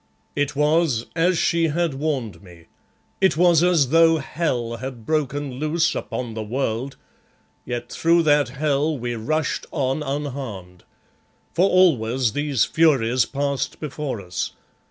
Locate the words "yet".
7.67-7.91